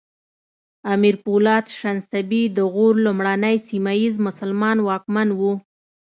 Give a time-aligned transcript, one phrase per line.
[0.93, 5.41] امیر پولاد شنسبی د غور لومړنی سیمه ییز مسلمان واکمن و